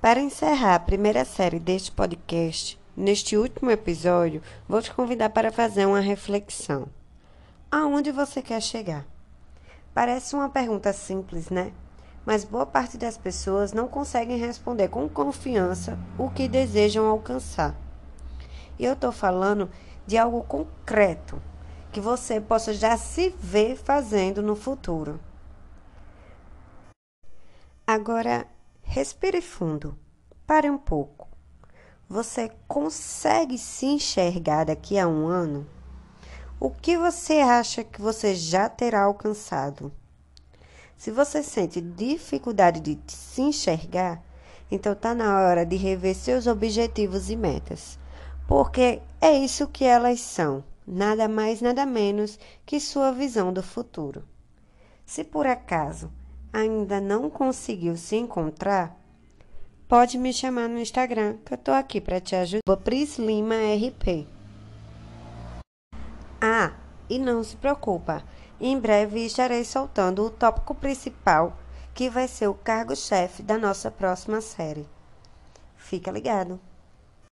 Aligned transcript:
Para 0.00 0.20
encerrar 0.20 0.74
a 0.74 0.80
primeira 0.80 1.24
série 1.24 1.58
deste 1.58 1.90
podcast, 1.90 2.78
neste 2.94 3.36
último 3.36 3.70
episódio, 3.70 4.42
vou 4.68 4.80
te 4.82 4.92
convidar 4.92 5.30
para 5.30 5.50
fazer 5.50 5.86
uma 5.86 6.00
reflexão. 6.00 6.86
Aonde 7.70 8.12
você 8.12 8.42
quer 8.42 8.60
chegar? 8.60 9.06
Parece 9.94 10.36
uma 10.36 10.50
pergunta 10.50 10.92
simples, 10.92 11.48
né? 11.48 11.72
Mas 12.26 12.44
boa 12.44 12.66
parte 12.66 12.98
das 12.98 13.16
pessoas 13.16 13.72
não 13.72 13.88
conseguem 13.88 14.36
responder 14.36 14.88
com 14.88 15.08
confiança 15.08 15.98
o 16.18 16.28
que 16.28 16.46
desejam 16.46 17.06
alcançar. 17.06 17.74
E 18.78 18.84
eu 18.84 18.92
estou 18.92 19.10
falando 19.10 19.70
de 20.06 20.18
algo 20.18 20.44
concreto 20.44 21.40
que 21.90 22.00
você 22.00 22.38
possa 22.38 22.74
já 22.74 22.96
se 22.98 23.34
ver 23.40 23.76
fazendo 23.76 24.42
no 24.42 24.54
futuro. 24.54 25.18
Agora, 27.86 28.46
respire 28.96 29.42
fundo. 29.42 29.94
Pare 30.46 30.70
um 30.70 30.78
pouco. 30.78 31.28
Você 32.08 32.50
consegue 32.66 33.58
se 33.58 33.84
enxergar 33.84 34.64
daqui 34.64 34.98
a 34.98 35.06
um 35.06 35.26
ano? 35.26 35.66
O 36.58 36.70
que 36.70 36.96
você 36.96 37.34
acha 37.40 37.84
que 37.84 38.00
você 38.00 38.34
já 38.34 38.70
terá 38.70 39.02
alcançado? 39.02 39.92
Se 40.96 41.10
você 41.10 41.42
sente 41.42 41.78
dificuldade 41.78 42.80
de 42.80 42.98
se 43.12 43.42
enxergar, 43.42 44.22
então 44.70 44.94
está 44.94 45.14
na 45.14 45.42
hora 45.42 45.66
de 45.66 45.76
rever 45.76 46.14
seus 46.14 46.46
objetivos 46.46 47.28
e 47.28 47.36
metas, 47.36 47.98
porque 48.48 49.02
é 49.20 49.30
isso 49.30 49.68
que 49.68 49.84
elas 49.84 50.20
são, 50.20 50.64
nada 50.86 51.28
mais, 51.28 51.60
nada 51.60 51.84
menos 51.84 52.38
que 52.64 52.80
sua 52.80 53.12
visão 53.12 53.52
do 53.52 53.62
futuro. 53.62 54.24
Se 55.04 55.22
por 55.22 55.46
acaso 55.46 56.10
ainda 56.56 57.02
não 57.02 57.28
conseguiu 57.28 57.98
se 57.98 58.16
encontrar, 58.16 58.98
pode 59.86 60.16
me 60.16 60.32
chamar 60.32 60.70
no 60.70 60.78
Instagram, 60.78 61.36
que 61.44 61.52
eu 61.52 61.56
estou 61.56 61.74
aqui 61.74 62.00
para 62.00 62.18
te 62.18 62.34
ajudar. 62.34 62.76
Pris 62.82 63.18
Lima 63.18 63.54
RP. 63.54 64.26
Ah, 66.40 66.72
e 67.10 67.18
não 67.18 67.44
se 67.44 67.56
preocupa, 67.56 68.24
em 68.58 68.80
breve 68.80 69.26
estarei 69.26 69.64
soltando 69.66 70.24
o 70.24 70.30
tópico 70.30 70.74
principal, 70.74 71.58
que 71.92 72.08
vai 72.08 72.26
ser 72.26 72.48
o 72.48 72.54
cargo-chefe 72.54 73.42
da 73.42 73.58
nossa 73.58 73.90
próxima 73.90 74.40
série. 74.40 74.88
Fica 75.76 76.10
ligado! 76.10 76.58